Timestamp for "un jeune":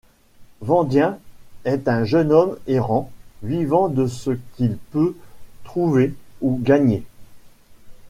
1.87-2.31